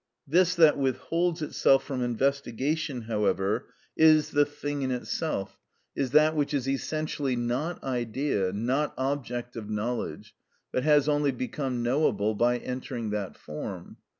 This 0.25 0.55
that 0.55 0.79
withholds 0.79 1.43
itself 1.43 1.83
from 1.83 2.01
investigation, 2.01 3.01
however, 3.01 3.67
is 3.95 4.31
the 4.31 4.45
thing 4.47 4.81
in 4.81 4.89
itself, 4.89 5.59
is 5.95 6.09
that 6.09 6.35
which 6.35 6.55
is 6.55 6.67
essentially 6.67 7.35
not 7.35 7.83
idea, 7.83 8.51
not 8.51 8.95
object 8.97 9.55
of 9.55 9.69
knowledge, 9.69 10.33
but 10.71 10.81
has 10.83 11.07
only 11.07 11.29
become 11.29 11.83
knowable 11.83 12.33
by 12.33 12.57
entering 12.57 13.11
that 13.11 13.37
form. 13.37 13.97